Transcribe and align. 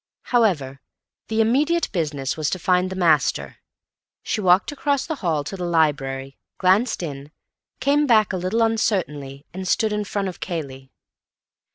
However, 0.33 0.81
the 1.27 1.41
immediate 1.41 1.87
business 1.91 2.35
was 2.35 2.49
to 2.49 2.57
find 2.57 2.89
the 2.89 2.95
master. 2.95 3.57
She 4.23 4.41
walked 4.41 4.71
across 4.71 5.05
the 5.05 5.17
hall 5.21 5.43
to 5.43 5.55
the 5.55 5.63
library, 5.63 6.39
glanced 6.57 7.03
in, 7.03 7.29
came 7.79 8.07
back 8.07 8.33
a 8.33 8.37
little 8.37 8.63
uncertainly, 8.63 9.45
and 9.53 9.67
stood 9.67 9.93
in 9.93 10.05
front 10.05 10.27
of 10.27 10.39
Cayley. 10.39 10.91